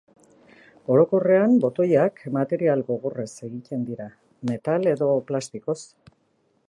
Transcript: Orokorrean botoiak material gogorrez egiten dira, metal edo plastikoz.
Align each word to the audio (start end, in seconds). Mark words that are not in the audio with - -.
Orokorrean 0.93 1.53
botoiak 1.65 2.17
material 2.39 2.83
gogorrez 2.89 3.29
egiten 3.49 3.85
dira, 3.91 4.09
metal 4.53 4.93
edo 4.97 5.11
plastikoz. 5.29 5.81